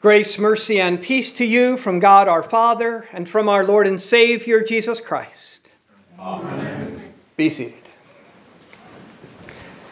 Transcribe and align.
Grace, 0.00 0.38
mercy, 0.38 0.80
and 0.80 1.02
peace 1.02 1.32
to 1.32 1.44
you 1.44 1.76
from 1.76 1.98
God 1.98 2.26
our 2.26 2.42
Father 2.42 3.06
and 3.12 3.28
from 3.28 3.50
our 3.50 3.64
Lord 3.64 3.86
and 3.86 4.00
Savior 4.00 4.62
Jesus 4.62 4.98
Christ. 4.98 5.70
Amen. 6.18 7.12
Be 7.36 7.50
seated. 7.50 7.74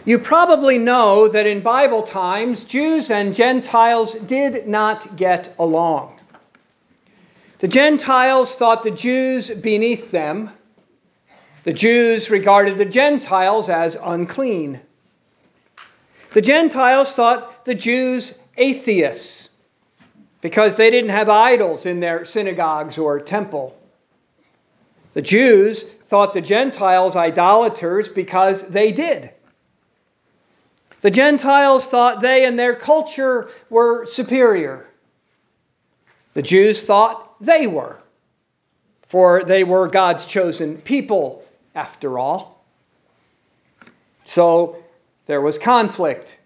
You 0.07 0.19
probably 0.19 0.79
know 0.79 1.29
that 1.29 1.47
in 1.47 1.61
Bible 1.61 2.03
times, 2.03 2.65
Jews 2.65 3.11
and 3.11 3.35
Gentiles 3.35 4.14
did 4.14 4.66
not 4.66 5.16
get 5.18 5.55
along. 5.59 6.18
The 7.59 7.68
Gentiles 7.68 8.54
thought 8.54 8.84
the 8.84 8.90
Jews 8.90 9.50
beneath 9.50 10.11
them. 10.11 10.48
The 11.64 11.75
Jews 11.75 12.30
regarded 12.30 12.79
the 12.79 12.86
Gentiles 12.86 13.68
as 13.68 13.98
unclean. 14.02 14.80
The 16.32 16.40
Gentiles 16.40 17.12
thought 17.12 17.66
the 17.66 17.75
Jews 17.75 18.38
atheists 18.56 19.48
because 20.41 20.77
they 20.77 20.91
didn't 20.91 21.11
have 21.11 21.29
idols 21.29 21.87
in 21.87 22.01
their 22.01 22.25
synagogues 22.25 22.99
or 22.99 23.21
temple. 23.21 23.77
The 25.13 25.23
Jews 25.23 25.85
thought 26.07 26.33
the 26.33 26.41
Gentiles 26.41 27.17
idolaters 27.17 28.09
because 28.09 28.63
they 28.63 28.93
did. 28.93 29.31
The 31.01 31.11
Gentiles 31.11 31.87
thought 31.87 32.20
they 32.20 32.45
and 32.45 32.59
their 32.59 32.75
culture 32.75 33.51
were 33.70 34.06
superior. 34.06 34.89
The 36.33 36.42
Jews 36.42 36.84
thought 36.84 37.41
they 37.41 37.67
were, 37.67 38.00
for 39.09 39.45
they 39.45 39.64
were 39.64 39.89
God's 39.89 40.27
chosen 40.27 40.78
people, 40.78 41.45
after 41.75 42.19
all. 42.19 42.64
So 44.25 44.83
there 45.27 45.41
was 45.41 45.59
conflict, 45.59 46.39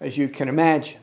as 0.00 0.18
you 0.18 0.28
can 0.28 0.48
imagine. 0.48 1.00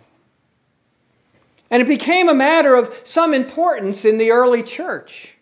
And 1.72 1.82
it 1.82 1.88
became 1.88 2.30
a 2.30 2.36
matter 2.36 2.76
of 2.76 3.02
some 3.04 3.34
importance 3.34 4.06
in 4.06 4.18
the 4.18 4.32
early 4.32 4.64
church 4.64 5.36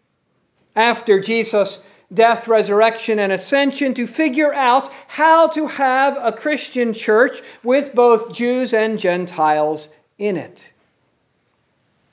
after 0.76 1.20
Jesus' 1.20 1.82
death, 2.14 2.48
resurrection, 2.48 3.20
and 3.20 3.32
ascension 3.32 3.94
to 3.94 4.06
figure 4.08 4.54
out 4.54 4.90
how 5.08 5.48
to 5.48 5.68
have 5.68 6.18
a 6.20 6.32
Christian 6.32 6.94
church 6.94 7.42
with 7.64 7.96
both 7.96 8.34
Jews 8.34 8.74
and 8.74 9.00
Gentiles 9.00 9.90
in 10.18 10.38
it. 10.38 10.72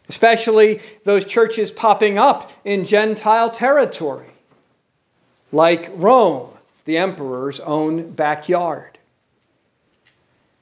Especially 0.08 0.80
those 1.04 1.24
churches 1.24 1.70
popping 1.70 2.18
up 2.18 2.50
in 2.64 2.86
Gentile 2.86 3.50
territory, 3.50 4.30
like 5.52 5.90
Rome, 5.94 6.50
the 6.84 6.98
emperor's 6.98 7.60
own 7.60 8.10
backyard. 8.12 8.98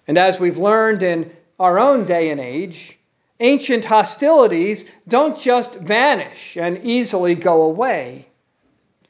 And 0.09 0.19
as 0.19 0.41
we've 0.41 0.59
learned 0.59 1.03
in 1.03 1.35
our 1.61 1.79
own 1.79 2.07
day 2.07 2.31
and 2.31 2.41
age, 2.41 2.95
Ancient 3.41 3.84
hostilities 3.84 4.84
don't 5.06 5.39
just 5.39 5.75
vanish 5.75 6.56
and 6.56 6.79
easily 6.84 7.34
go 7.34 7.62
away. 7.62 8.27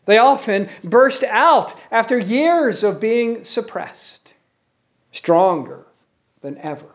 They 0.05 0.19
often 0.19 0.69
burst 0.83 1.25
out 1.25 1.75
after 1.91 2.19
years 2.19 2.83
of 2.83 3.01
being 3.01 3.45
suppressed, 3.45 4.35
stronger 5.13 5.87
than 6.41 6.59
ever. 6.59 6.87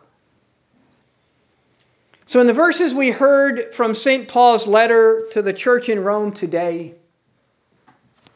So, 2.26 2.40
in 2.40 2.46
the 2.46 2.54
verses 2.54 2.94
we 2.94 3.10
heard 3.10 3.74
from 3.74 3.94
St. 3.94 4.28
Paul's 4.28 4.66
letter 4.66 5.26
to 5.32 5.42
the 5.42 5.52
church 5.52 5.88
in 5.88 6.02
Rome 6.02 6.32
today, 6.32 6.94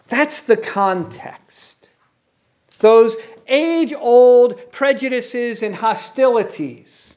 that's 0.08 0.42
the 0.42 0.56
context. 0.56 1.90
Those 2.78 3.16
age 3.48 3.94
old 3.94 4.70
prejudices 4.70 5.62
and 5.62 5.74
hostilities 5.74 7.15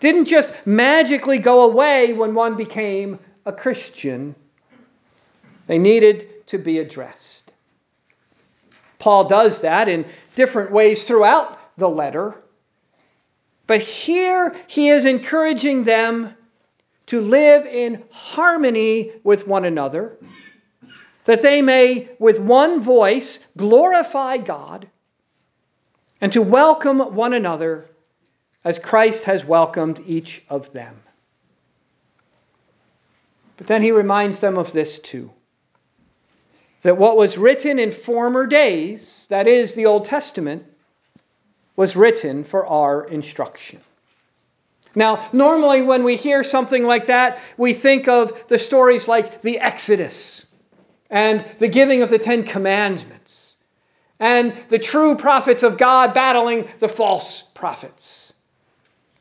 didn't 0.00 0.26
just 0.26 0.48
magically 0.66 1.38
go 1.38 1.62
away 1.70 2.12
when 2.12 2.34
one 2.34 2.56
became 2.56 3.18
a 3.44 3.52
Christian. 3.52 4.34
They 5.66 5.78
needed 5.78 6.46
to 6.48 6.58
be 6.58 6.78
addressed. 6.78 7.52
Paul 8.98 9.24
does 9.28 9.60
that 9.60 9.88
in 9.88 10.06
different 10.34 10.70
ways 10.70 11.06
throughout 11.06 11.58
the 11.76 11.88
letter. 11.88 12.42
But 13.66 13.82
here 13.82 14.54
he 14.68 14.90
is 14.90 15.04
encouraging 15.04 15.84
them 15.84 16.34
to 17.06 17.20
live 17.20 17.66
in 17.66 18.04
harmony 18.10 19.12
with 19.22 19.46
one 19.46 19.64
another, 19.64 20.16
that 21.24 21.42
they 21.42 21.62
may, 21.62 22.08
with 22.18 22.38
one 22.38 22.82
voice, 22.82 23.38
glorify 23.56 24.38
God, 24.38 24.88
and 26.20 26.32
to 26.32 26.42
welcome 26.42 26.98
one 27.14 27.32
another 27.32 27.88
as 28.66 28.80
Christ 28.80 29.26
has 29.26 29.44
welcomed 29.44 30.02
each 30.08 30.42
of 30.50 30.72
them. 30.72 31.00
But 33.56 33.68
then 33.68 33.80
he 33.80 33.92
reminds 33.92 34.40
them 34.40 34.58
of 34.58 34.72
this 34.72 34.98
too 34.98 35.30
that 36.82 36.98
what 36.98 37.16
was 37.16 37.38
written 37.38 37.78
in 37.78 37.90
former 37.90 38.46
days, 38.46 39.26
that 39.30 39.46
is, 39.46 39.74
the 39.74 39.86
Old 39.86 40.04
Testament, 40.04 40.64
was 41.76 41.96
written 41.96 42.44
for 42.44 42.66
our 42.66 43.04
instruction. 43.06 43.80
Now, 44.94 45.28
normally 45.32 45.82
when 45.82 46.02
we 46.02 46.16
hear 46.16 46.42
something 46.42 46.84
like 46.84 47.06
that, 47.06 47.38
we 47.56 47.72
think 47.72 48.08
of 48.08 48.48
the 48.48 48.58
stories 48.58 49.06
like 49.06 49.42
the 49.42 49.58
Exodus 49.58 50.44
and 51.08 51.40
the 51.58 51.68
giving 51.68 52.02
of 52.02 52.10
the 52.10 52.18
Ten 52.18 52.42
Commandments 52.42 53.54
and 54.18 54.54
the 54.68 54.78
true 54.78 55.16
prophets 55.16 55.62
of 55.62 55.78
God 55.78 56.14
battling 56.14 56.68
the 56.78 56.88
false 56.88 57.42
prophets 57.54 58.25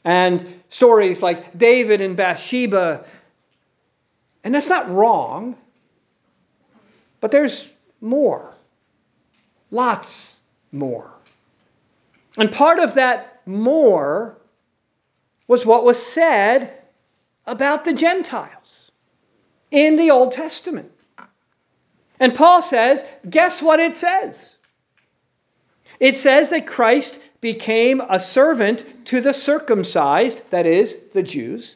and 0.05 0.61
stories 0.69 1.21
like 1.21 1.57
David 1.57 1.99
and 1.99 2.16
Bathsheba. 2.16 3.03
And 4.43 4.53
that's 4.53 4.69
not 4.69 4.89
wrong, 4.91 5.57
but 7.19 7.31
there's 7.31 7.67
more. 7.99 8.53
Lots 9.71 10.39
more. 10.71 11.11
And 12.38 12.51
part 12.51 12.79
of 12.79 12.93
that 12.93 13.41
more 13.47 14.38
was 15.47 15.66
what 15.66 15.83
was 15.83 16.01
said 16.01 16.73
about 17.47 17.85
the 17.85 17.93
Gentiles 17.93 18.91
in 19.72 19.95
the 19.95 20.11
Old 20.11 20.31
Testament. 20.31 20.91
And 22.19 22.33
Paul 22.33 22.61
says, 22.61 23.03
guess 23.27 23.61
what 23.61 23.79
it 23.79 23.95
says? 23.95 24.55
It 25.99 26.16
says 26.16 26.49
that 26.51 26.67
Christ 26.67 27.19
became 27.45 28.01
a 28.01 28.19
servant 28.19 29.06
to 29.06 29.22
the 29.22 29.31
circumcised, 29.31 30.41
that 30.50 30.66
is, 30.66 30.97
the 31.13 31.22
Jews, 31.22 31.75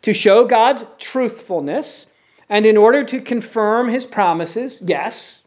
to 0.00 0.14
show 0.14 0.46
God's 0.46 0.86
truthfulness 0.98 2.06
and 2.48 2.64
in 2.64 2.78
order 2.78 3.04
to 3.04 3.20
confirm 3.20 3.90
his 3.90 4.06
promises, 4.06 4.78
yes. 4.80 5.38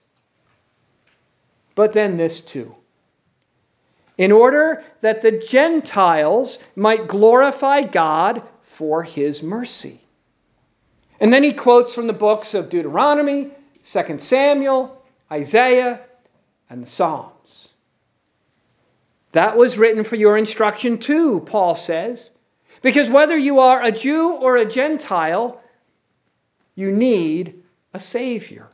But 1.74 1.94
then 1.94 2.16
this 2.16 2.42
too. 2.42 2.76
In 4.20 4.32
order 4.32 4.84
that 5.02 5.24
the 5.24 5.32
Gentiles 5.32 6.60
might 6.76 7.08
glorify 7.08 7.82
God 7.82 8.44
for 8.62 9.02
his 9.02 9.42
mercy. 9.42 10.00
And 11.20 11.34
then 11.34 11.42
he 11.42 11.54
quotes 11.54 11.96
from 11.96 12.06
the 12.06 12.14
books 12.14 12.54
of 12.54 12.70
Deuteronomy, 12.70 13.50
2 13.84 14.20
Samuel, 14.20 15.02
Isaiah, 15.32 16.02
and 16.70 16.84
the 16.84 16.88
Psalms. 16.88 17.31
That 19.32 19.58
was 19.58 19.78
written 19.78 20.04
for 20.04 20.16
your 20.16 20.38
instruction 20.38 20.98
too, 20.98 21.42
Paul 21.42 21.76
says. 21.76 22.32
Because 22.82 23.10
whether 23.10 23.38
you 23.38 23.60
are 23.60 23.82
a 23.82 23.92
Jew 23.92 24.32
or 24.32 24.56
a 24.58 24.66
Gentile, 24.66 25.62
you 26.76 26.92
need 26.92 27.64
a 27.94 28.00
Savior. 28.00 28.68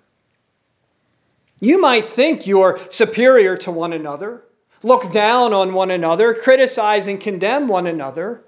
You 1.59 1.81
might 1.81 2.09
think 2.09 2.47
you're 2.47 2.79
superior 2.89 3.57
to 3.57 3.71
one 3.71 3.93
another, 3.93 4.43
look 4.83 5.11
down 5.11 5.53
on 5.53 5.73
one 5.73 5.91
another, 5.91 6.33
criticize 6.35 7.07
and 7.07 7.19
condemn 7.19 7.67
one 7.67 7.87
another. 7.87 8.43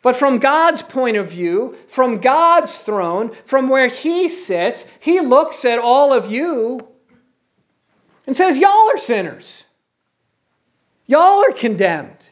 But 0.00 0.16
from 0.16 0.38
God's 0.38 0.82
point 0.82 1.16
of 1.16 1.30
view, 1.30 1.76
from 1.88 2.18
God's 2.18 2.76
throne, 2.78 3.30
from 3.46 3.68
where 3.68 3.88
He 3.88 4.28
sits, 4.28 4.84
He 5.00 5.20
looks 5.20 5.64
at 5.64 5.78
all 5.78 6.12
of 6.12 6.30
you 6.30 6.86
and 8.26 8.36
says, 8.36 8.58
Y'all 8.58 8.90
are 8.90 8.98
sinners. 8.98 9.64
Y'all 11.06 11.44
are 11.44 11.52
condemned. 11.52 12.26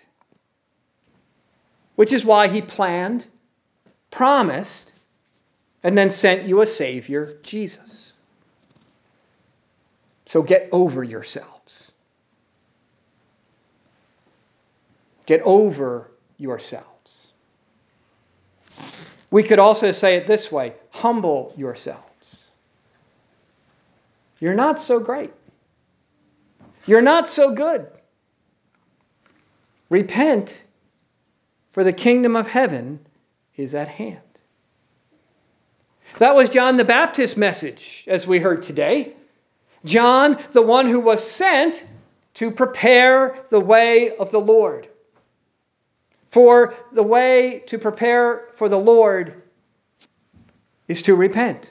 Which 1.95 2.13
is 2.13 2.25
why 2.25 2.49
he 2.49 2.63
planned, 2.63 3.27
promised, 4.11 4.93
and 5.83 5.97
then 5.97 6.11
sent 6.11 6.45
you 6.45 6.63
a 6.63 6.67
Savior, 6.67 7.39
Jesus. 7.43 8.13
So 10.27 10.43
get 10.43 10.69
over 10.73 11.05
yourselves. 11.05 11.93
Get 15.27 15.43
over 15.43 16.11
yourselves. 16.39 16.87
We 19.31 19.43
could 19.43 19.59
also 19.59 19.93
say 19.93 20.17
it 20.17 20.27
this 20.27 20.51
way 20.51 20.75
humble 20.91 21.53
yourselves. 21.57 22.47
You're 24.41 24.55
not 24.55 24.81
so 24.81 24.99
great. 24.99 25.33
You're 26.87 27.03
not 27.03 27.29
so 27.29 27.53
good. 27.53 27.87
Repent, 29.93 30.65
for 31.73 31.85
the 31.85 31.93
kingdom 31.93 32.35
of 32.35 32.47
heaven 32.47 32.99
is 33.57 33.75
at 33.75 33.89
hand. 33.89 34.23
That 36.19 36.35
was 36.35 36.49
John 36.49 36.79
the 36.79 36.85
Baptist's 36.87 37.37
message, 37.37 38.05
as 38.09 38.27
we 38.27 38.39
heard 38.39 38.63
today. 38.63 39.13
John, 39.85 40.39
the 40.53 40.63
one 40.63 40.87
who 40.87 40.99
was 40.99 41.31
sent 41.31 41.85
to 42.37 42.51
prepare 42.51 43.37
the 43.51 43.61
way 43.61 44.17
of 44.17 44.31
the 44.31 44.41
Lord. 44.41 44.89
For 46.31 46.73
the 46.93 47.03
way 47.03 47.63
to 47.67 47.77
prepare 47.77 48.49
for 48.55 48.71
the 48.71 48.79
Lord 48.79 49.43
is 50.89 51.03
to 51.03 51.15
repent. 51.15 51.71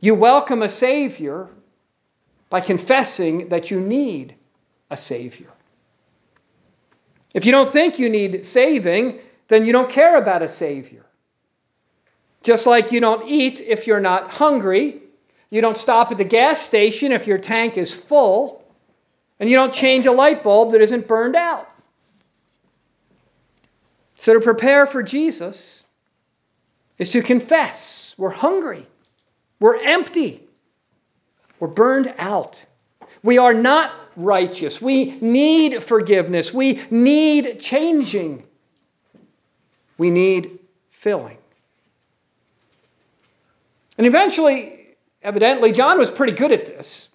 You 0.00 0.14
welcome 0.14 0.62
a 0.62 0.70
Savior 0.70 1.50
by 2.48 2.60
confessing 2.60 3.50
that 3.50 3.70
you 3.70 3.80
need 3.80 4.34
a 4.88 4.96
Savior. 4.96 5.50
If 7.34 7.44
you 7.44 7.52
don't 7.52 7.70
think 7.70 7.98
you 7.98 8.08
need 8.08 8.46
saving, 8.46 9.18
then 9.48 9.66
you 9.66 9.72
don't 9.72 9.90
care 9.90 10.16
about 10.16 10.42
a 10.42 10.48
Savior. 10.48 11.04
Just 12.44 12.66
like 12.66 12.92
you 12.92 13.00
don't 13.00 13.28
eat 13.28 13.60
if 13.60 13.86
you're 13.86 14.00
not 14.00 14.30
hungry, 14.30 15.02
you 15.50 15.60
don't 15.60 15.76
stop 15.76 16.12
at 16.12 16.18
the 16.18 16.24
gas 16.24 16.60
station 16.60 17.10
if 17.12 17.26
your 17.26 17.38
tank 17.38 17.76
is 17.76 17.92
full, 17.92 18.64
and 19.40 19.50
you 19.50 19.56
don't 19.56 19.72
change 19.72 20.06
a 20.06 20.12
light 20.12 20.44
bulb 20.44 20.72
that 20.72 20.80
isn't 20.80 21.08
burned 21.08 21.36
out. 21.36 21.68
So, 24.18 24.34
to 24.34 24.40
prepare 24.40 24.86
for 24.86 25.02
Jesus 25.02 25.84
is 26.98 27.10
to 27.10 27.22
confess 27.22 28.14
we're 28.16 28.30
hungry, 28.30 28.86
we're 29.58 29.82
empty, 29.82 30.42
we're 31.58 31.68
burned 31.68 32.14
out. 32.18 32.64
We 33.22 33.38
are 33.38 33.54
not 33.54 33.92
righteous. 34.16 34.80
We 34.80 35.16
need 35.20 35.82
forgiveness. 35.82 36.52
We 36.52 36.80
need 36.90 37.60
changing. 37.60 38.44
We 39.98 40.10
need 40.10 40.58
filling. 40.90 41.38
And 43.96 44.06
eventually, 44.06 44.86
evidently, 45.22 45.72
John 45.72 45.98
was 45.98 46.10
pretty 46.10 46.32
good 46.32 46.52
at 46.52 46.66
this. 46.66 47.08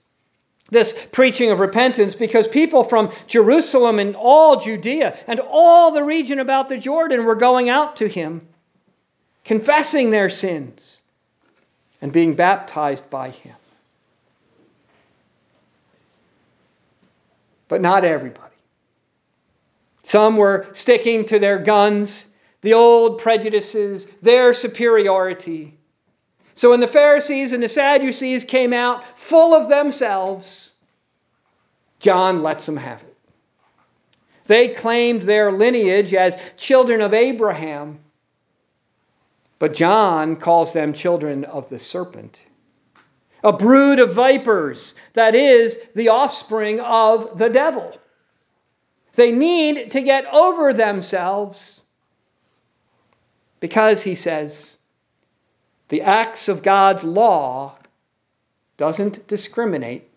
This 0.72 0.94
preaching 1.12 1.50
of 1.50 1.60
repentance, 1.60 2.14
because 2.14 2.48
people 2.48 2.84
from 2.84 3.12
Jerusalem 3.26 3.98
and 3.98 4.16
all 4.16 4.60
Judea 4.60 5.18
and 5.26 5.40
all 5.40 5.92
the 5.92 6.04
region 6.04 6.40
about 6.40 6.70
the 6.70 6.78
Jordan 6.78 7.26
were 7.26 7.36
going 7.36 7.70
out 7.70 7.96
to 7.98 8.08
him, 8.08 8.48
confessing 9.44 10.12
their 10.12 10.30
sins 10.30 11.02
and 12.02 12.12
being 12.12 12.36
baptized 12.36 13.10
by 13.10 13.32
him. 13.32 13.56
But 17.70 17.80
not 17.80 18.04
everybody. 18.04 18.56
Some 20.04 20.36
were 20.36 20.68
sticking 20.74 21.26
to 21.26 21.40
their 21.40 21.60
guns, 21.60 22.26
the 22.62 22.74
old 22.74 23.20
prejudices, 23.20 24.08
their 24.22 24.54
superiority. 24.54 25.78
So 26.56 26.72
when 26.72 26.82
the 26.82 26.88
Pharisees 26.88 27.54
and 27.54 27.64
the 27.64 27.70
Sadducees 27.70 28.44
came 28.44 28.74
out 28.74 29.04
full 29.18 29.54
of 29.54 29.70
themselves, 29.70 30.72
John 32.00 32.42
lets 32.42 32.66
them 32.66 32.76
have 32.76 33.02
it. 33.02 33.16
They 34.46 34.70
claimed 34.70 35.22
their 35.22 35.52
lineage 35.52 36.14
as 36.14 36.36
children 36.58 37.02
of 37.02 37.14
Abraham, 37.14 38.00
but 39.60 39.74
John 39.74 40.38
calls 40.38 40.74
them 40.74 40.94
children 40.94 41.46
of 41.46 41.70
the 41.70 41.78
serpent. 41.78 42.42
A 43.44 43.54
brood 43.54 44.00
of 44.00 44.14
vipers, 44.14 44.94
that 45.14 45.34
is, 45.36 45.80
the 45.96 46.10
offspring 46.10 46.80
of 46.82 47.38
the 47.38 47.50
devil. 47.50 47.98
They 49.14 49.32
need 49.32 49.92
to 49.92 50.02
get 50.02 50.26
over 50.34 50.74
themselves 50.74 51.82
because, 53.60 54.02
he 54.02 54.16
says, 54.16 54.78
the 55.90 56.02
axe 56.04 56.48
of 56.48 56.64
God's 56.64 57.04
law 57.04 57.76
doesn't 58.78 59.28
discriminate. 59.28 60.10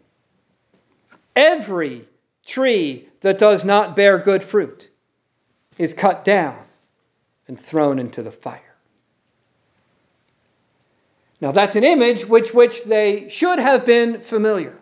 Every 1.35 2.07
tree 2.45 3.09
that 3.21 3.39
does 3.39 3.65
not 3.65 3.97
bear 3.97 4.19
good 4.19 4.45
fruit 4.45 4.89
is 5.79 5.95
cut 5.95 6.25
down 6.25 6.59
and 7.49 7.59
thrown 7.59 7.99
into 7.99 8.23
the 8.23 8.31
fire. 8.31 8.72
Now 11.43 11.51
that's 11.51 11.75
an 11.75 11.83
image 11.83 12.25
which 12.25 12.55
which 12.55 12.85
they 12.85 13.29
should 13.29 13.59
have 13.59 13.85
been 13.85 14.21
familiar. 14.21 14.79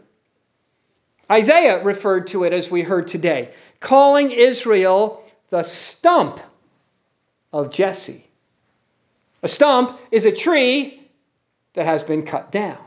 Isaiah 1.32 1.82
referred 1.82 2.26
to 2.28 2.44
it 2.44 2.52
as 2.52 2.70
we 2.70 2.82
heard 2.82 3.08
today, 3.08 3.52
calling 3.80 4.30
Israel 4.30 5.24
the 5.48 5.62
stump 5.62 6.38
of 7.50 7.70
Jesse. 7.70 8.28
A 9.42 9.48
stump 9.48 9.98
is 10.10 10.26
a 10.26 10.32
tree 10.32 11.00
that 11.72 11.86
has 11.86 12.02
been 12.02 12.26
cut 12.26 12.52
down. 12.52 12.78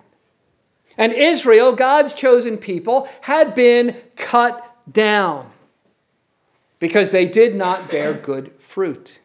And 0.96 1.12
Israel, 1.12 1.74
God's 1.74 2.14
chosen 2.14 2.60
people, 2.60 3.10
had 3.22 3.56
been 3.56 3.96
cut 4.16 4.64
down 4.92 5.50
because 6.78 7.10
they 7.10 7.26
did 7.26 7.56
not 7.56 7.90
bear 7.90 8.14
good 8.14 8.52
fruit. 8.60 9.20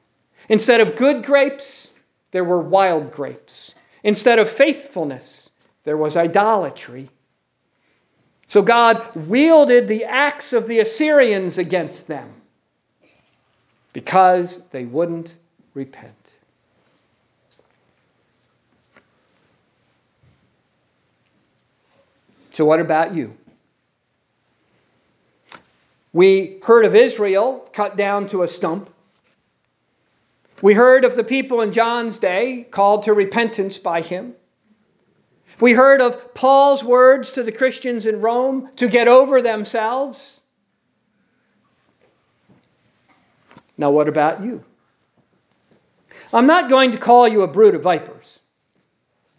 Instead 0.49 0.81
of 0.81 0.97
good 0.97 1.23
grapes, 1.23 1.93
there 2.31 2.45
were 2.45 2.61
wild 2.61 3.13
grapes. 3.13 3.75
Instead 4.03 4.39
of 4.39 4.49
faithfulness, 4.49 5.51
there 5.85 5.97
was 5.97 6.17
idolatry. 6.17 7.09
So 8.47 8.63
God 8.63 9.15
wielded 9.15 9.89
the 9.89 10.05
axe 10.05 10.53
of 10.53 10.67
the 10.67 10.79
Assyrians 10.79 11.59
against 11.59 12.07
them 12.07 12.33
because 13.93 14.61
they 14.71 14.85
wouldn't 14.85 15.37
repent. 15.75 16.39
So, 22.53 22.65
what 22.65 22.81
about 22.81 23.15
you? 23.15 23.37
We 26.13 26.59
heard 26.65 26.85
of 26.85 26.97
Israel 26.97 27.69
cut 27.73 27.97
down 27.97 28.27
to 28.29 28.43
a 28.43 28.49
stump. 28.49 28.91
We 30.61 30.75
heard 30.75 31.05
of 31.05 31.15
the 31.15 31.25
people 31.25 31.61
in 31.61 31.73
John's 31.73 32.19
day 32.19 32.67
called 32.71 33.05
to 33.05 33.13
repentance 33.13 33.79
by 33.79 34.01
him. 34.01 34.35
We 35.61 35.73
heard 35.73 36.01
of 36.01 36.35
Paul's 36.35 36.85
words 36.85 37.33
to 37.33 37.43
the 37.43 37.53
Christians 37.53 38.07
in 38.07 38.21
Rome 38.21 38.71
to 38.77 38.89
get 38.89 39.09
over 39.09 39.43
themselves. 39.43 40.41
Now, 43.77 43.91
what 43.91 44.09
about 44.09 44.43
you? 44.43 44.65
I'm 46.33 46.47
not 46.47 46.69
going 46.69 46.93
to 46.93 46.99
call 46.99 47.29
you 47.29 47.43
a 47.43 47.47
brood 47.47 47.75
of 47.75 47.83
vipers 47.83 48.39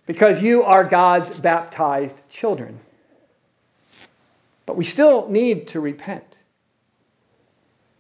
because 0.06 0.42
you 0.42 0.64
are 0.64 0.84
God's 0.84 1.40
baptized 1.40 2.22
children. 2.30 2.80
But 4.66 4.78
we 4.78 4.86
still 4.86 5.30
need 5.30 5.70
to 5.70 5.80
repent. 5.80 6.40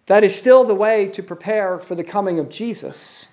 That 0.09 0.23
is 0.23 0.35
still 0.35 0.63
the 0.63 0.73
way 0.73 1.09
to 1.09 1.21
prepare 1.21 1.77
for 1.77 1.93
the 1.93 2.03
coming 2.03 2.39
of 2.39 2.49
Jesus, 2.49 3.27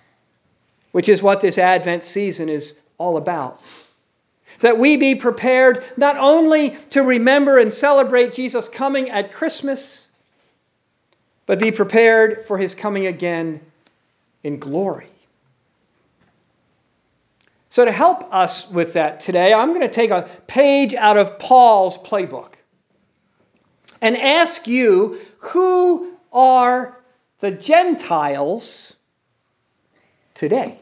which 0.92 1.09
is 1.09 1.23
what 1.23 1.40
this 1.40 1.56
Advent 1.56 2.04
season 2.04 2.50
is 2.50 2.75
all 2.99 3.16
about. 3.16 3.62
That 4.61 4.78
we 4.78 4.99
be 4.99 5.14
prepared 5.14 5.83
not 5.97 6.18
only 6.18 6.76
to 6.90 7.02
remember 7.02 7.59
and 7.59 7.73
celebrate 7.73 8.35
Jesus' 8.35 8.68
coming 8.68 9.09
at 9.09 9.33
Christmas, 9.33 10.06
but 11.47 11.59
be 11.59 11.73
prepared 11.73 12.45
for 12.47 12.59
his 12.59 12.75
coming 12.75 13.06
again 13.06 13.62
in 14.45 14.59
glory. 14.59 15.09
So, 17.71 17.87
to 17.87 17.92
help 17.92 18.35
us 18.35 18.68
with 18.68 18.92
that 18.92 19.21
today, 19.21 19.54
I'm 19.54 19.71
going 19.71 19.80
to 19.80 19.88
take 19.88 20.11
a 20.11 20.28
page 20.47 20.92
out 20.92 21.16
of 21.16 21.38
Paul's 21.38 21.97
playbook 21.97 22.52
and 24.02 24.14
ask 24.14 24.68
you 24.68 25.18
who 25.38 26.15
are 26.37 26.97
the 27.40 27.50
Gentiles 27.50 28.95
today? 30.35 30.78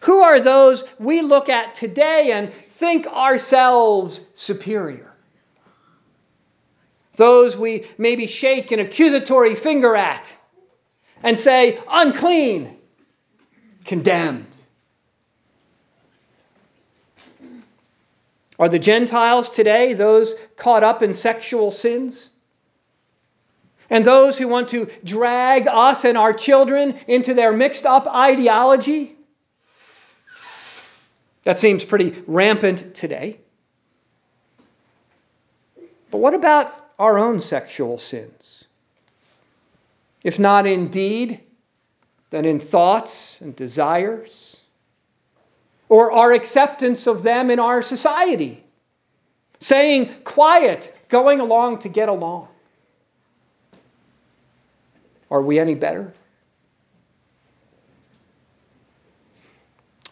Who 0.00 0.20
are 0.20 0.40
those 0.40 0.84
we 0.98 1.22
look 1.22 1.48
at 1.48 1.74
today 1.74 2.32
and 2.32 2.52
think 2.52 3.06
ourselves 3.06 4.20
superior? 4.34 5.10
Those 7.16 7.56
we 7.56 7.86
maybe 7.96 8.26
shake 8.26 8.70
an 8.70 8.80
accusatory 8.80 9.54
finger 9.54 9.96
at 9.96 10.34
and 11.22 11.38
say, 11.38 11.80
unclean, 11.88 12.76
condemned. 13.84 14.46
Are 18.58 18.68
the 18.68 18.78
Gentiles 18.78 19.50
today 19.50 19.94
those 19.94 20.34
caught 20.56 20.82
up 20.82 21.02
in 21.02 21.14
sexual 21.14 21.70
sins? 21.70 22.30
And 23.90 24.04
those 24.04 24.36
who 24.36 24.48
want 24.48 24.68
to 24.70 24.90
drag 25.02 25.66
us 25.66 26.04
and 26.04 26.18
our 26.18 26.32
children 26.32 26.98
into 27.06 27.34
their 27.34 27.52
mixed 27.52 27.86
up 27.86 28.06
ideology? 28.06 29.16
That 31.44 31.58
seems 31.58 31.84
pretty 31.84 32.22
rampant 32.26 32.94
today. 32.94 33.40
But 36.10 36.18
what 36.18 36.34
about 36.34 36.72
our 36.98 37.18
own 37.18 37.40
sexual 37.40 37.98
sins? 37.98 38.64
If 40.22 40.38
not 40.38 40.66
in 40.66 40.88
deed, 40.88 41.40
then 42.30 42.44
in 42.44 42.60
thoughts 42.60 43.40
and 43.40 43.56
desires, 43.56 44.56
or 45.88 46.12
our 46.12 46.32
acceptance 46.32 47.06
of 47.06 47.22
them 47.22 47.50
in 47.50 47.58
our 47.58 47.80
society, 47.80 48.62
saying 49.60 50.10
quiet, 50.24 50.94
going 51.08 51.40
along 51.40 51.78
to 51.80 51.88
get 51.88 52.08
along. 52.08 52.48
Are 55.30 55.42
we 55.42 55.58
any 55.58 55.74
better? 55.74 56.12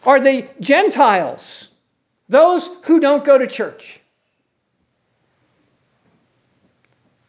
Are 0.05 0.19
the 0.19 0.47
Gentiles, 0.61 1.67
those 2.29 2.69
who 2.83 2.99
don't 2.99 3.25
go 3.25 3.37
to 3.37 3.45
church? 3.47 3.99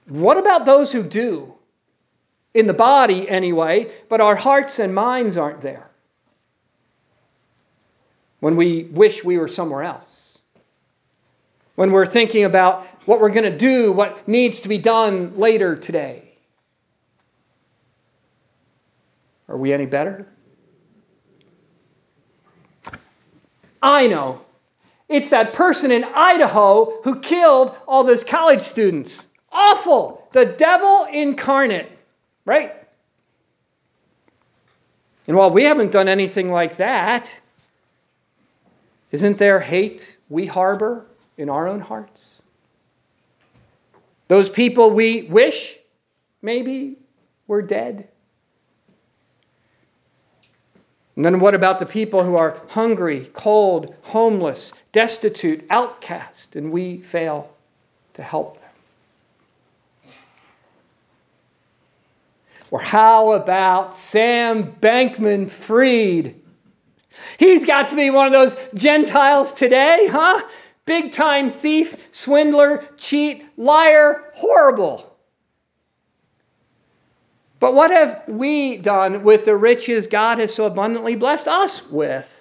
What 0.08 0.38
about 0.38 0.64
those 0.64 0.92
who 0.92 1.02
do? 1.02 1.54
In 2.54 2.66
the 2.66 2.74
body, 2.74 3.28
anyway, 3.28 3.90
but 4.08 4.20
our 4.20 4.36
hearts 4.36 4.78
and 4.78 4.94
minds 4.94 5.36
aren't 5.36 5.60
there. 5.60 5.90
When 8.40 8.56
we 8.56 8.84
wish 8.84 9.24
we 9.24 9.38
were 9.38 9.48
somewhere 9.48 9.82
else. 9.82 10.38
When 11.74 11.92
we're 11.92 12.06
thinking 12.06 12.44
about 12.44 12.86
what 13.06 13.20
we're 13.20 13.30
going 13.30 13.50
to 13.50 13.56
do, 13.56 13.92
what 13.92 14.26
needs 14.26 14.60
to 14.60 14.68
be 14.68 14.78
done 14.78 15.36
later 15.36 15.76
today. 15.76 16.27
Are 19.48 19.56
we 19.56 19.72
any 19.72 19.86
better? 19.86 20.26
I 23.82 24.06
know. 24.06 24.42
It's 25.08 25.30
that 25.30 25.54
person 25.54 25.90
in 25.90 26.04
Idaho 26.04 27.00
who 27.02 27.20
killed 27.20 27.74
all 27.86 28.04
those 28.04 28.24
college 28.24 28.60
students. 28.60 29.28
Awful. 29.50 30.28
The 30.32 30.44
devil 30.44 31.06
incarnate, 31.10 31.90
right? 32.44 32.74
And 35.26 35.36
while 35.36 35.50
we 35.50 35.64
haven't 35.64 35.92
done 35.92 36.08
anything 36.08 36.50
like 36.50 36.76
that, 36.76 37.38
isn't 39.12 39.38
there 39.38 39.60
hate 39.60 40.18
we 40.28 40.44
harbor 40.44 41.06
in 41.38 41.48
our 41.48 41.66
own 41.66 41.80
hearts? 41.80 42.42
Those 44.28 44.50
people 44.50 44.90
we 44.90 45.22
wish 45.22 45.78
maybe 46.42 46.98
were 47.46 47.62
dead. 47.62 48.08
And 51.18 51.24
then 51.24 51.40
what 51.40 51.54
about 51.54 51.80
the 51.80 51.84
people 51.84 52.22
who 52.22 52.36
are 52.36 52.62
hungry, 52.68 53.28
cold, 53.32 53.92
homeless, 54.02 54.72
destitute, 54.92 55.66
outcast, 55.68 56.54
and 56.54 56.70
we 56.70 56.98
fail 56.98 57.52
to 58.14 58.22
help 58.22 58.60
them? 58.60 60.12
Or 62.70 62.78
how 62.78 63.32
about 63.32 63.96
Sam 63.96 64.70
Bankman 64.80 65.50
Fried? 65.50 66.36
He's 67.36 67.64
got 67.64 67.88
to 67.88 67.96
be 67.96 68.10
one 68.10 68.28
of 68.28 68.32
those 68.32 68.56
Gentiles 68.74 69.52
today, 69.52 70.06
huh? 70.08 70.40
Big 70.84 71.10
time 71.10 71.50
thief, 71.50 71.96
swindler, 72.12 72.88
cheat, 72.96 73.44
liar, 73.56 74.22
horrible. 74.34 75.07
But 77.60 77.74
what 77.74 77.90
have 77.90 78.22
we 78.28 78.76
done 78.76 79.24
with 79.24 79.44
the 79.44 79.56
riches 79.56 80.06
God 80.06 80.38
has 80.38 80.54
so 80.54 80.66
abundantly 80.66 81.16
blessed 81.16 81.48
us 81.48 81.88
with? 81.90 82.34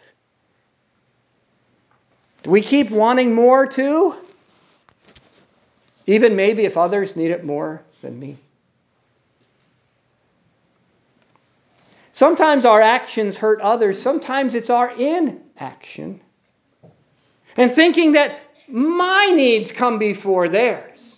Do 2.43 2.51
we 2.51 2.61
keep 2.61 2.91
wanting 2.91 3.33
more 3.33 3.65
too? 3.65 4.15
Even 6.05 6.35
maybe 6.35 6.65
if 6.65 6.77
others 6.77 7.15
need 7.15 7.31
it 7.31 7.43
more 7.43 7.81
than 8.01 8.19
me. 8.19 8.37
Sometimes 12.13 12.65
our 12.65 12.81
actions 12.81 13.37
hurt 13.37 13.61
others, 13.61 14.01
sometimes 14.01 14.55
it's 14.55 14.69
our 14.69 14.89
inaction. 14.89 16.19
And 17.55 17.71
thinking 17.71 18.13
that 18.13 18.39
my 18.67 19.31
needs 19.35 19.71
come 19.71 19.99
before 19.99 20.49
theirs. 20.49 21.16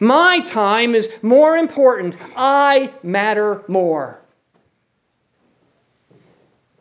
My 0.00 0.40
time 0.40 0.94
is 0.94 1.08
more 1.22 1.56
important. 1.56 2.16
I 2.36 2.92
matter 3.02 3.64
more. 3.68 4.20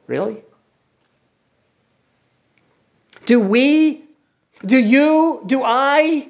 Really? 0.06 0.44
Do 3.26 3.40
we, 3.40 4.06
do 4.66 4.78
you, 4.78 5.44
do 5.46 5.62
I 5.64 6.30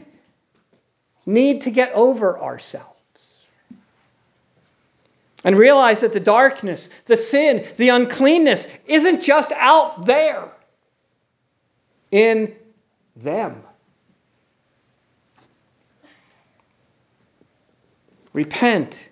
need 1.26 1.62
to 1.62 1.72
get 1.72 1.92
over 1.94 2.40
ourselves? 2.40 2.94
And 5.44 5.56
realize 5.56 6.02
that 6.02 6.14
the 6.14 6.20
darkness, 6.20 6.90
the 7.06 7.16
sin, 7.16 7.66
the 7.78 7.90
uncleanness 7.90 8.68
isn't 8.86 9.22
just 9.22 9.52
out 9.52 10.06
there 10.06 10.50
in 12.12 12.56
them. 13.16 13.64
Repent, 18.38 19.04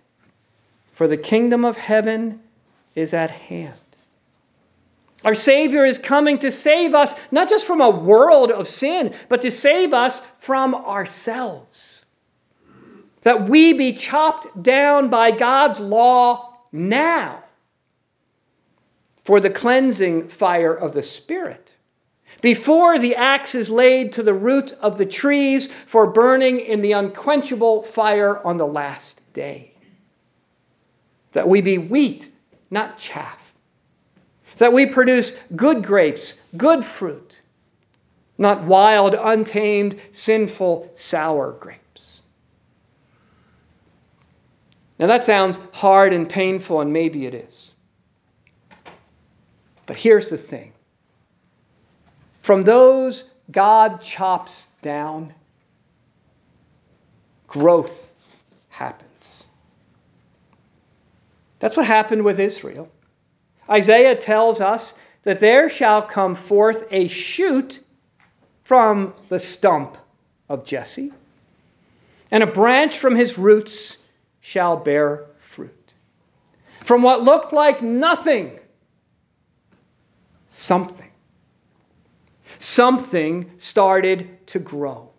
for 0.93 1.07
the 1.07 1.17
kingdom 1.17 1.65
of 1.65 1.77
heaven 1.77 2.41
is 2.93 3.11
at 3.11 3.31
hand. 3.31 3.73
Our 5.23 5.33
Savior 5.33 5.83
is 5.83 5.97
coming 5.97 6.37
to 6.37 6.51
save 6.51 6.93
us, 6.93 7.15
not 7.31 7.49
just 7.49 7.65
from 7.65 7.81
a 7.81 7.89
world 7.89 8.51
of 8.51 8.67
sin, 8.67 9.15
but 9.27 9.41
to 9.41 9.49
save 9.49 9.95
us 9.95 10.21
from 10.41 10.75
ourselves. 10.75 12.05
That 13.21 13.49
we 13.49 13.73
be 13.73 13.93
chopped 13.93 14.61
down 14.61 15.09
by 15.09 15.31
God's 15.31 15.79
law 15.79 16.59
now 16.71 17.43
for 19.23 19.39
the 19.39 19.49
cleansing 19.49 20.27
fire 20.27 20.75
of 20.75 20.93
the 20.93 21.01
Spirit 21.01 21.75
before 22.41 22.99
the 22.99 23.15
axe 23.15 23.55
is 23.55 23.69
laid 23.69 24.11
to 24.13 24.23
the 24.23 24.33
root 24.33 24.73
of 24.81 24.97
the 24.97 25.05
trees 25.05 25.67
for 25.87 26.07
burning 26.07 26.59
in 26.59 26.81
the 26.81 26.93
unquenchable 26.93 27.83
fire 27.83 28.45
on 28.45 28.57
the 28.57 28.67
last 28.67 29.21
day. 29.33 29.71
That 31.31 31.47
we 31.47 31.61
be 31.61 31.77
wheat, 31.77 32.31
not 32.69 32.97
chaff. 32.97 33.41
That 34.57 34.73
we 34.73 34.85
produce 34.85 35.33
good 35.55 35.83
grapes, 35.83 36.35
good 36.55 36.85
fruit, 36.85 37.41
not 38.37 38.63
wild, 38.63 39.13
untamed, 39.13 39.99
sinful, 40.11 40.91
sour 40.95 41.51
grapes. 41.53 42.21
Now 44.97 45.07
that 45.07 45.25
sounds 45.25 45.59
hard 45.73 46.13
and 46.13 46.29
painful, 46.29 46.79
and 46.79 46.93
maybe 46.93 47.25
it 47.25 47.33
is. 47.33 47.73
But 49.85 49.97
here's 49.97 50.29
the 50.29 50.37
thing 50.37 50.73
from 52.45 52.61
those 52.61 53.23
God 53.49 54.03
chops 54.03 54.67
down, 54.83 55.33
growth 57.47 58.07
happens. 58.69 59.45
That's 61.57 61.75
what 61.75 61.87
happened 61.87 62.23
with 62.23 62.39
Israel. 62.39 62.87
Isaiah 63.67 64.15
tells 64.15 64.61
us 64.61 64.93
that 65.23 65.39
there 65.39 65.71
shall 65.71 66.03
come 66.03 66.35
forth 66.35 66.85
a 66.91 67.07
shoot 67.07 67.79
from 68.61 69.15
the 69.29 69.39
stump 69.39 69.97
of 70.47 70.65
Jesse, 70.65 71.11
and 72.29 72.43
a 72.43 72.47
branch 72.47 72.99
from 72.99 73.15
his 73.15 73.39
roots 73.39 73.97
shall 74.41 74.77
bear 74.77 75.25
fruit. 75.39 75.93
From 76.83 77.01
what 77.01 77.23
looked 77.23 77.53
like 77.53 77.81
nothing, 77.81 78.59
something 80.47 81.09
something 82.59 83.51
started 83.57 84.47
to 84.47 84.59
grow. 84.59 85.11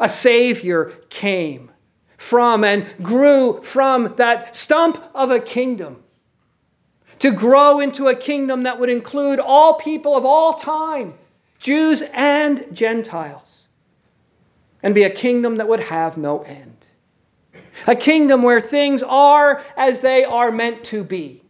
A 0.00 0.08
Savior 0.08 0.92
came 1.10 1.70
from 2.16 2.64
and 2.64 2.86
grew 3.02 3.62
from 3.62 4.14
that 4.16 4.56
stump 4.56 5.02
of 5.14 5.30
a 5.30 5.40
kingdom 5.40 6.02
to 7.20 7.30
grow 7.30 7.80
into 7.80 8.08
a 8.08 8.14
kingdom 8.14 8.64
that 8.64 8.78
would 8.78 8.90
include 8.90 9.40
all 9.40 9.74
people 9.74 10.16
of 10.16 10.24
all 10.24 10.54
time, 10.54 11.14
Jews 11.58 12.02
and 12.12 12.64
Gentiles, 12.72 13.66
and 14.82 14.94
be 14.94 15.02
a 15.02 15.10
kingdom 15.10 15.56
that 15.56 15.68
would 15.68 15.80
have 15.80 16.16
no 16.16 16.42
end. 16.42 16.86
A 17.86 17.96
kingdom 17.96 18.42
where 18.42 18.60
things 18.60 19.02
are 19.02 19.62
as 19.76 20.00
they 20.00 20.24
are 20.24 20.52
meant 20.52 20.84
to 20.84 21.02
be, 21.02 21.42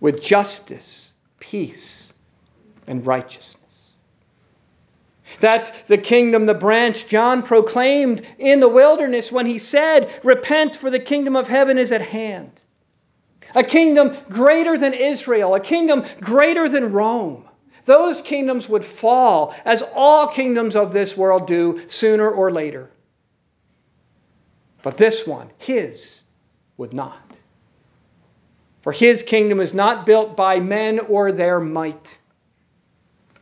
with 0.00 0.22
justice, 0.22 1.12
peace, 1.38 2.11
and 2.86 3.06
righteousness. 3.06 3.62
That's 5.40 5.70
the 5.82 5.98
kingdom, 5.98 6.46
the 6.46 6.54
branch 6.54 7.08
John 7.08 7.42
proclaimed 7.42 8.22
in 8.38 8.60
the 8.60 8.68
wilderness 8.68 9.32
when 9.32 9.46
he 9.46 9.58
said, 9.58 10.10
Repent, 10.22 10.76
for 10.76 10.90
the 10.90 11.00
kingdom 11.00 11.36
of 11.36 11.48
heaven 11.48 11.78
is 11.78 11.92
at 11.92 12.02
hand. 12.02 12.60
A 13.54 13.62
kingdom 13.62 14.16
greater 14.28 14.78
than 14.78 14.94
Israel, 14.94 15.54
a 15.54 15.60
kingdom 15.60 16.04
greater 16.20 16.68
than 16.68 16.92
Rome. 16.92 17.44
Those 17.84 18.20
kingdoms 18.20 18.68
would 18.68 18.84
fall, 18.84 19.54
as 19.64 19.82
all 19.94 20.28
kingdoms 20.28 20.76
of 20.76 20.92
this 20.92 21.16
world 21.16 21.46
do, 21.46 21.80
sooner 21.88 22.30
or 22.30 22.50
later. 22.50 22.90
But 24.82 24.96
this 24.96 25.26
one, 25.26 25.50
his, 25.58 26.22
would 26.76 26.92
not. 26.92 27.38
For 28.82 28.92
his 28.92 29.22
kingdom 29.22 29.60
is 29.60 29.74
not 29.74 30.06
built 30.06 30.36
by 30.36 30.60
men 30.60 30.98
or 31.00 31.32
their 31.32 31.60
might, 31.60 32.18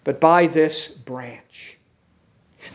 but 0.04 0.20
by 0.20 0.46
this 0.46 0.88
branch. 0.88 1.78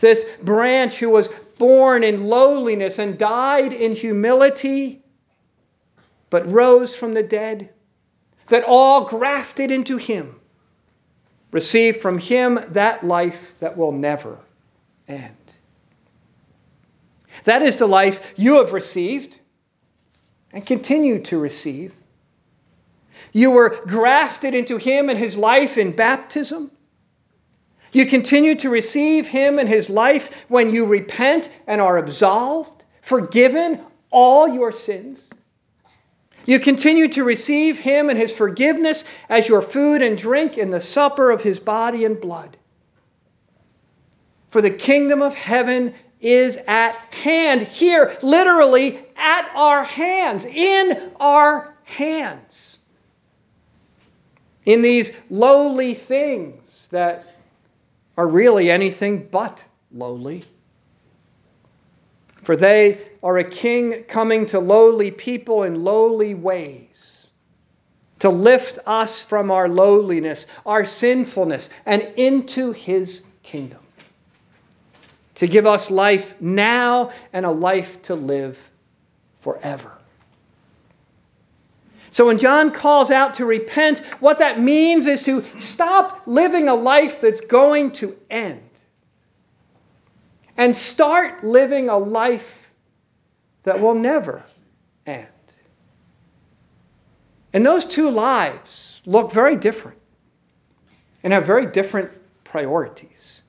This 0.00 0.24
branch 0.42 0.98
who 0.98 1.10
was 1.10 1.28
born 1.58 2.04
in 2.04 2.26
lowliness 2.26 2.98
and 2.98 3.18
died 3.18 3.72
in 3.72 3.92
humility, 3.92 5.02
but 6.30 6.50
rose 6.50 6.94
from 6.94 7.14
the 7.14 7.22
dead, 7.22 7.70
that 8.48 8.64
all 8.64 9.04
grafted 9.06 9.72
into 9.72 9.96
him 9.96 10.34
receive 11.50 11.98
from 11.98 12.18
him 12.18 12.60
that 12.70 13.04
life 13.04 13.56
that 13.60 13.76
will 13.76 13.92
never 13.92 14.38
end. 15.08 15.34
That 17.44 17.62
is 17.62 17.78
the 17.78 17.86
life 17.86 18.34
you 18.36 18.56
have 18.56 18.72
received 18.72 19.38
and 20.52 20.66
continue 20.66 21.22
to 21.22 21.38
receive 21.38 21.94
you 23.32 23.50
were 23.50 23.68
grafted 23.86 24.54
into 24.54 24.78
him 24.78 25.10
and 25.10 25.18
his 25.18 25.36
life 25.36 25.76
in 25.76 25.92
baptism. 25.92 26.70
You 27.96 28.04
continue 28.04 28.54
to 28.56 28.68
receive 28.68 29.26
him 29.26 29.58
and 29.58 29.66
his 29.66 29.88
life 29.88 30.44
when 30.48 30.70
you 30.70 30.84
repent 30.84 31.48
and 31.66 31.80
are 31.80 31.96
absolved, 31.96 32.84
forgiven 33.00 33.80
all 34.10 34.46
your 34.46 34.70
sins. 34.70 35.26
You 36.44 36.60
continue 36.60 37.08
to 37.08 37.24
receive 37.24 37.78
him 37.78 38.10
and 38.10 38.18
his 38.18 38.34
forgiveness 38.34 39.04
as 39.30 39.48
your 39.48 39.62
food 39.62 40.02
and 40.02 40.18
drink 40.18 40.58
in 40.58 40.68
the 40.68 40.78
supper 40.78 41.30
of 41.30 41.40
his 41.40 41.58
body 41.58 42.04
and 42.04 42.20
blood. 42.20 42.58
For 44.50 44.60
the 44.60 44.68
kingdom 44.68 45.22
of 45.22 45.34
heaven 45.34 45.94
is 46.20 46.58
at 46.68 46.96
hand, 47.14 47.62
here, 47.62 48.14
literally 48.22 49.00
at 49.16 49.50
our 49.54 49.84
hands, 49.84 50.44
in 50.44 51.12
our 51.18 51.74
hands 51.84 52.76
in 54.66 54.82
these 54.82 55.12
lowly 55.30 55.94
things 55.94 56.88
that 56.88 57.35
are 58.16 58.26
really 58.26 58.70
anything 58.70 59.28
but 59.30 59.64
lowly. 59.92 60.44
For 62.42 62.56
they 62.56 63.04
are 63.22 63.38
a 63.38 63.44
king 63.44 64.04
coming 64.04 64.46
to 64.46 64.60
lowly 64.60 65.10
people 65.10 65.64
in 65.64 65.82
lowly 65.82 66.34
ways, 66.34 67.28
to 68.20 68.30
lift 68.30 68.78
us 68.86 69.22
from 69.22 69.50
our 69.50 69.68
lowliness, 69.68 70.46
our 70.64 70.84
sinfulness, 70.84 71.70
and 71.86 72.02
into 72.16 72.72
his 72.72 73.22
kingdom, 73.42 73.80
to 75.34 75.46
give 75.46 75.66
us 75.66 75.90
life 75.90 76.40
now 76.40 77.10
and 77.32 77.44
a 77.44 77.50
life 77.50 78.00
to 78.02 78.14
live 78.14 78.58
forever. 79.40 79.90
So 82.16 82.24
when 82.24 82.38
John 82.38 82.70
calls 82.70 83.10
out 83.10 83.34
to 83.34 83.44
repent, 83.44 83.98
what 84.20 84.38
that 84.38 84.58
means 84.58 85.06
is 85.06 85.22
to 85.24 85.44
stop 85.60 86.22
living 86.24 86.66
a 86.66 86.74
life 86.74 87.20
that's 87.20 87.42
going 87.42 87.92
to 88.00 88.16
end 88.30 88.62
and 90.56 90.74
start 90.74 91.44
living 91.44 91.90
a 91.90 91.98
life 91.98 92.72
that 93.64 93.80
will 93.80 93.92
never 93.92 94.42
end. 95.04 95.26
And 97.52 97.66
those 97.66 97.84
two 97.84 98.10
lives 98.10 99.02
look 99.04 99.30
very 99.30 99.56
different 99.56 99.98
and 101.22 101.34
have 101.34 101.44
very 101.44 101.66
different 101.66 102.10
priorities. 102.44 103.42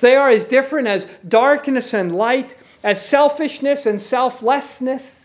They 0.00 0.16
are 0.16 0.28
as 0.28 0.44
different 0.44 0.88
as 0.88 1.04
darkness 1.28 1.94
and 1.94 2.16
light, 2.16 2.56
as 2.82 3.00
selfishness 3.00 3.86
and 3.86 4.02
selflessness 4.02 5.21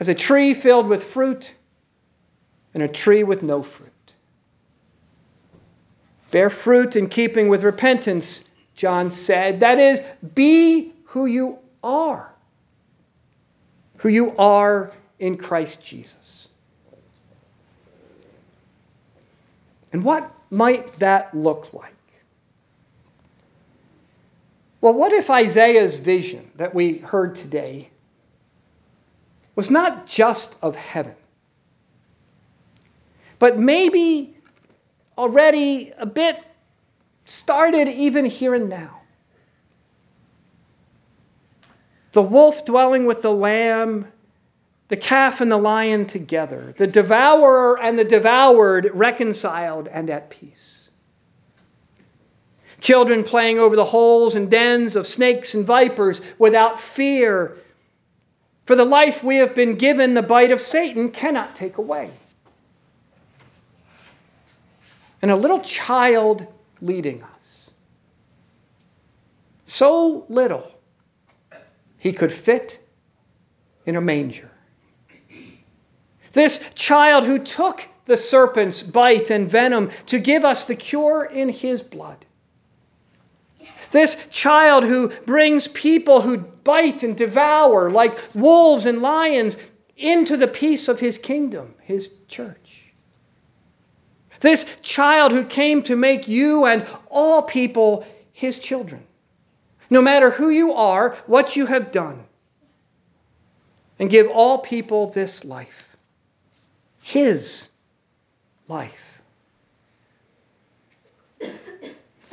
as 0.00 0.08
a 0.08 0.14
tree 0.14 0.54
filled 0.54 0.88
with 0.88 1.04
fruit 1.04 1.54
and 2.72 2.82
a 2.82 2.88
tree 2.88 3.24
with 3.24 3.42
no 3.42 3.62
fruit. 3.62 3.90
Bear 6.30 6.50
fruit 6.50 6.96
in 6.96 7.08
keeping 7.08 7.48
with 7.48 7.62
repentance, 7.62 8.44
John 8.74 9.10
said. 9.10 9.60
That 9.60 9.78
is, 9.78 10.02
be 10.34 10.92
who 11.04 11.26
you 11.26 11.58
are. 11.82 12.32
Who 13.98 14.08
you 14.08 14.36
are 14.36 14.90
in 15.20 15.36
Christ 15.36 15.82
Jesus. 15.82 16.48
And 19.92 20.04
what 20.04 20.28
might 20.50 20.90
that 20.98 21.32
look 21.36 21.72
like? 21.72 21.94
Well, 24.80 24.94
what 24.94 25.12
if 25.12 25.30
Isaiah's 25.30 25.96
vision 25.96 26.50
that 26.56 26.74
we 26.74 26.98
heard 26.98 27.36
today 27.36 27.90
was 29.56 29.70
not 29.70 30.06
just 30.06 30.56
of 30.62 30.76
heaven, 30.76 31.14
but 33.38 33.58
maybe 33.58 34.36
already 35.16 35.92
a 35.96 36.06
bit 36.06 36.42
started 37.24 37.88
even 37.88 38.24
here 38.24 38.54
and 38.54 38.68
now. 38.68 39.00
The 42.12 42.22
wolf 42.22 42.64
dwelling 42.64 43.06
with 43.06 43.22
the 43.22 43.32
lamb, 43.32 44.06
the 44.88 44.96
calf 44.96 45.40
and 45.40 45.50
the 45.50 45.56
lion 45.56 46.06
together, 46.06 46.74
the 46.76 46.86
devourer 46.86 47.80
and 47.80 47.98
the 47.98 48.04
devoured 48.04 48.90
reconciled 48.94 49.88
and 49.88 50.10
at 50.10 50.30
peace. 50.30 50.88
Children 52.80 53.24
playing 53.24 53.58
over 53.58 53.76
the 53.76 53.84
holes 53.84 54.36
and 54.36 54.50
dens 54.50 54.94
of 54.94 55.06
snakes 55.06 55.54
and 55.54 55.64
vipers 55.64 56.20
without 56.38 56.78
fear 56.78 57.56
for 58.64 58.76
the 58.76 58.84
life 58.84 59.22
we 59.22 59.36
have 59.36 59.54
been 59.54 59.76
given, 59.76 60.14
the 60.14 60.22
bite 60.22 60.50
of 60.50 60.60
Satan 60.60 61.10
cannot 61.10 61.54
take 61.54 61.78
away. 61.78 62.10
And 65.20 65.30
a 65.30 65.36
little 65.36 65.60
child 65.60 66.46
leading 66.80 67.22
us. 67.22 67.70
So 69.66 70.26
little, 70.28 70.70
he 71.98 72.12
could 72.12 72.32
fit 72.32 72.78
in 73.86 73.96
a 73.96 74.00
manger. 74.00 74.50
This 76.32 76.60
child 76.74 77.24
who 77.24 77.38
took 77.38 77.86
the 78.06 78.16
serpent's 78.16 78.82
bite 78.82 79.30
and 79.30 79.48
venom 79.48 79.90
to 80.06 80.18
give 80.18 80.44
us 80.44 80.64
the 80.64 80.74
cure 80.74 81.24
in 81.24 81.48
his 81.48 81.82
blood. 81.82 82.24
This 83.94 84.16
child 84.28 84.82
who 84.82 85.10
brings 85.24 85.68
people 85.68 86.20
who 86.20 86.38
bite 86.38 87.04
and 87.04 87.16
devour 87.16 87.92
like 87.92 88.18
wolves 88.34 88.86
and 88.86 89.00
lions 89.00 89.56
into 89.96 90.36
the 90.36 90.48
peace 90.48 90.88
of 90.88 90.98
his 90.98 91.16
kingdom, 91.16 91.76
his 91.80 92.10
church. 92.26 92.86
This 94.40 94.66
child 94.82 95.30
who 95.30 95.44
came 95.44 95.80
to 95.82 95.94
make 95.94 96.26
you 96.26 96.64
and 96.64 96.84
all 97.08 97.42
people 97.42 98.04
his 98.32 98.58
children, 98.58 99.06
no 99.90 100.02
matter 100.02 100.28
who 100.28 100.50
you 100.50 100.72
are, 100.72 101.16
what 101.28 101.54
you 101.54 101.64
have 101.66 101.92
done, 101.92 102.24
and 104.00 104.10
give 104.10 104.26
all 104.26 104.58
people 104.58 105.10
this 105.10 105.44
life, 105.44 105.96
his 107.00 107.68
life. 108.66 109.03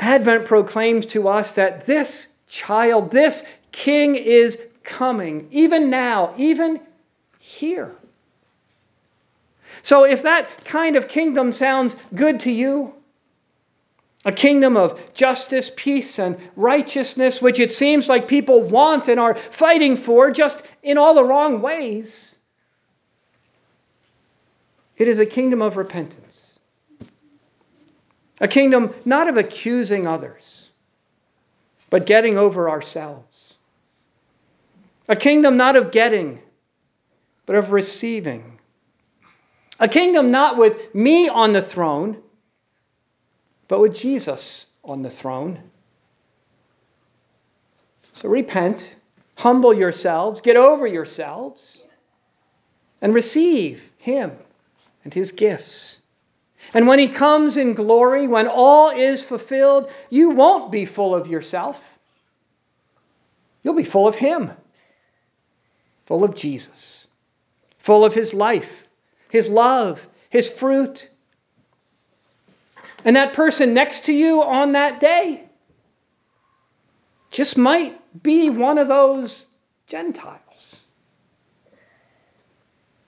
Advent 0.01 0.45
proclaims 0.45 1.05
to 1.05 1.27
us 1.27 1.55
that 1.55 1.85
this 1.85 2.27
child, 2.47 3.11
this 3.11 3.43
king 3.71 4.15
is 4.15 4.57
coming, 4.83 5.47
even 5.51 5.91
now, 5.91 6.33
even 6.37 6.81
here. 7.37 7.93
So, 9.83 10.03
if 10.03 10.23
that 10.23 10.65
kind 10.65 10.95
of 10.95 11.07
kingdom 11.07 11.51
sounds 11.51 11.95
good 12.15 12.41
to 12.41 12.51
you, 12.51 12.93
a 14.25 14.31
kingdom 14.31 14.75
of 14.75 15.13
justice, 15.13 15.71
peace, 15.75 16.17
and 16.19 16.37
righteousness, 16.55 17.39
which 17.39 17.59
it 17.59 17.71
seems 17.71 18.09
like 18.09 18.27
people 18.27 18.63
want 18.63 19.07
and 19.07 19.19
are 19.19 19.35
fighting 19.35 19.97
for 19.97 20.31
just 20.31 20.61
in 20.81 20.97
all 20.97 21.13
the 21.13 21.23
wrong 21.23 21.61
ways, 21.61 22.35
it 24.97 25.07
is 25.07 25.19
a 25.19 25.25
kingdom 25.27 25.61
of 25.61 25.77
repentance. 25.77 26.30
A 28.41 28.47
kingdom 28.47 28.93
not 29.05 29.29
of 29.29 29.37
accusing 29.37 30.07
others, 30.07 30.67
but 31.91 32.07
getting 32.07 32.39
over 32.39 32.69
ourselves. 32.69 33.55
A 35.07 35.15
kingdom 35.15 35.57
not 35.57 35.75
of 35.75 35.91
getting, 35.91 36.39
but 37.45 37.55
of 37.55 37.71
receiving. 37.71 38.59
A 39.79 39.87
kingdom 39.87 40.31
not 40.31 40.57
with 40.57 40.93
me 40.95 41.29
on 41.29 41.53
the 41.53 41.61
throne, 41.61 42.17
but 43.67 43.79
with 43.79 43.95
Jesus 43.95 44.65
on 44.83 45.03
the 45.03 45.09
throne. 45.09 45.59
So 48.13 48.27
repent, 48.27 48.95
humble 49.37 49.73
yourselves, 49.73 50.41
get 50.41 50.55
over 50.55 50.87
yourselves, 50.87 51.83
and 53.01 53.13
receive 53.13 53.91
Him 53.97 54.31
and 55.03 55.13
His 55.13 55.31
gifts. 55.31 55.99
And 56.73 56.87
when 56.87 56.99
he 56.99 57.09
comes 57.09 57.57
in 57.57 57.73
glory, 57.73 58.27
when 58.27 58.47
all 58.47 58.91
is 58.91 59.23
fulfilled, 59.23 59.91
you 60.09 60.29
won't 60.29 60.71
be 60.71 60.85
full 60.85 61.13
of 61.13 61.27
yourself. 61.27 61.99
You'll 63.63 63.75
be 63.75 63.83
full 63.83 64.07
of 64.07 64.15
him, 64.15 64.51
full 66.05 66.23
of 66.23 66.35
Jesus, 66.35 67.05
full 67.77 68.05
of 68.05 68.13
his 68.13 68.33
life, 68.33 68.87
His 69.29 69.49
love, 69.49 70.05
His 70.29 70.49
fruit. 70.49 71.09
And 73.03 73.15
that 73.15 73.33
person 73.33 73.73
next 73.73 74.05
to 74.05 74.13
you 74.13 74.43
on 74.43 74.73
that 74.73 74.99
day 74.99 75.43
just 77.31 77.57
might 77.57 77.97
be 78.21 78.49
one 78.49 78.77
of 78.77 78.87
those 78.87 79.47
Gentiles. 79.87 80.81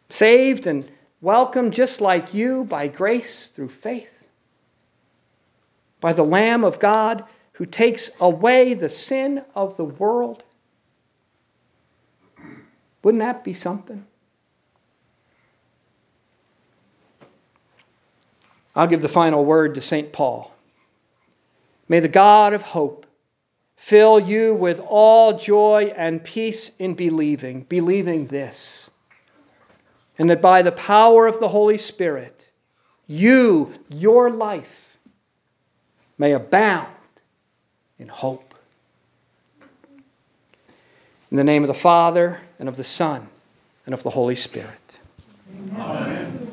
Saved 0.09 0.67
and 0.67 0.89
welcomed 1.23 1.71
just 1.71 2.01
like 2.01 2.33
you 2.33 2.65
by 2.65 2.89
grace 2.89 3.47
through 3.47 3.69
faith, 3.69 4.13
by 6.01 6.11
the 6.11 6.23
Lamb 6.23 6.65
of 6.65 6.79
God 6.79 7.23
who 7.53 7.65
takes 7.65 8.11
away 8.19 8.73
the 8.73 8.89
sin 8.89 9.41
of 9.55 9.77
the 9.77 9.85
world. 9.85 10.43
Wouldn't 13.03 13.23
that 13.23 13.45
be 13.45 13.53
something? 13.53 14.05
I'll 18.75 18.87
give 18.87 19.01
the 19.01 19.07
final 19.07 19.45
word 19.45 19.75
to 19.75 19.81
St. 19.81 20.11
Paul. 20.11 20.53
May 21.87 22.01
the 22.01 22.09
God 22.09 22.53
of 22.53 22.63
hope 22.63 23.05
fill 23.77 24.19
you 24.19 24.55
with 24.55 24.81
all 24.81 25.37
joy 25.37 25.93
and 25.95 26.21
peace 26.21 26.71
in 26.79 26.95
believing, 26.95 27.61
believing 27.61 28.27
this, 28.27 28.89
and 30.17 30.29
that 30.29 30.41
by 30.41 30.61
the 30.61 30.71
power 30.71 31.27
of 31.27 31.39
the 31.39 31.47
Holy 31.47 31.77
Spirit, 31.77 32.49
you, 33.07 33.71
your 33.89 34.29
life, 34.29 34.97
may 36.17 36.33
abound 36.33 36.87
in 37.99 38.07
hope. 38.07 38.53
In 41.31 41.37
the 41.37 41.43
name 41.43 41.63
of 41.63 41.67
the 41.67 41.73
Father, 41.73 42.39
and 42.59 42.69
of 42.69 42.77
the 42.77 42.83
Son, 42.83 43.27
and 43.85 43.93
of 43.93 44.03
the 44.03 44.09
Holy 44.09 44.35
Spirit. 44.35 44.99
Amen. 45.75 46.52